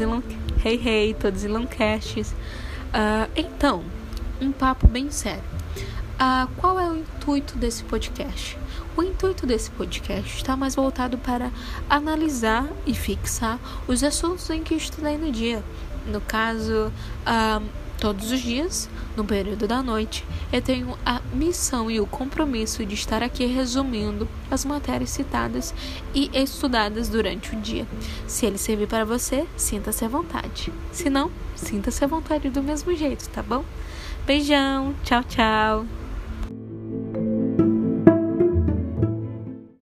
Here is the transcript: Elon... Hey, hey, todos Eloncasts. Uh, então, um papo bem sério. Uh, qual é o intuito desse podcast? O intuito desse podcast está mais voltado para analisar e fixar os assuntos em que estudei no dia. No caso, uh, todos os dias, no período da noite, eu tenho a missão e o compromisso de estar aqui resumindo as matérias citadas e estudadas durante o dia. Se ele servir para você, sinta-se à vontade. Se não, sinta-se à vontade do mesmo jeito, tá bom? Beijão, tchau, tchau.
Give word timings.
Elon... 0.00 0.22
Hey, 0.64 0.80
hey, 0.84 1.14
todos 1.14 1.44
Eloncasts. 1.44 2.32
Uh, 2.32 3.30
então, 3.36 3.84
um 4.40 4.52
papo 4.52 4.86
bem 4.86 5.10
sério. 5.10 5.42
Uh, 6.20 6.48
qual 6.56 6.78
é 6.78 6.90
o 6.90 6.96
intuito 6.96 7.56
desse 7.56 7.84
podcast? 7.84 8.58
O 8.96 9.02
intuito 9.02 9.46
desse 9.46 9.70
podcast 9.70 10.36
está 10.36 10.56
mais 10.56 10.74
voltado 10.74 11.16
para 11.18 11.52
analisar 11.88 12.66
e 12.86 12.94
fixar 12.94 13.58
os 13.86 14.02
assuntos 14.02 14.50
em 14.50 14.62
que 14.62 14.74
estudei 14.74 15.16
no 15.16 15.30
dia. 15.30 15.62
No 16.06 16.20
caso, 16.20 16.92
uh, 17.26 17.64
todos 17.98 18.30
os 18.30 18.40
dias, 18.40 18.88
no 19.16 19.24
período 19.24 19.66
da 19.66 19.82
noite, 19.82 20.24
eu 20.52 20.62
tenho 20.62 20.96
a 21.04 21.20
missão 21.32 21.90
e 21.90 22.00
o 22.00 22.06
compromisso 22.06 22.84
de 22.86 22.94
estar 22.94 23.22
aqui 23.22 23.44
resumindo 23.46 24.28
as 24.50 24.64
matérias 24.64 25.10
citadas 25.10 25.74
e 26.14 26.30
estudadas 26.32 27.08
durante 27.08 27.54
o 27.54 27.60
dia. 27.60 27.86
Se 28.26 28.46
ele 28.46 28.58
servir 28.58 28.86
para 28.86 29.04
você, 29.04 29.46
sinta-se 29.56 30.04
à 30.04 30.08
vontade. 30.08 30.72
Se 30.92 31.10
não, 31.10 31.30
sinta-se 31.56 32.04
à 32.04 32.06
vontade 32.06 32.48
do 32.48 32.62
mesmo 32.62 32.94
jeito, 32.94 33.28
tá 33.28 33.42
bom? 33.42 33.64
Beijão, 34.26 34.94
tchau, 35.04 35.24
tchau. 35.24 36.07